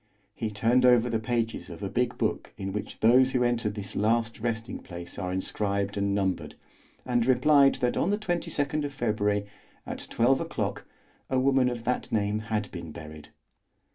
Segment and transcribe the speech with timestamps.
[0.33, 3.95] He turned over the pages of a big book in which those who enter this
[3.95, 6.55] last resting place are inscribed and numbered,
[7.05, 9.45] and replied that on the 22nd of February,
[9.85, 10.87] at 12 o'clock,
[11.29, 13.29] a woman of that name had been buried.